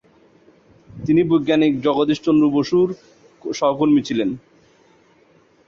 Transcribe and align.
তিনি 0.89 1.21
বৈজ্ঞানিক 1.23 1.73
জগদীশ 1.81 2.19
চন্দ্র 2.25 2.45
বসুর 2.55 2.87
সহকর্মী 3.41 4.01
ছিলেন। 4.07 4.29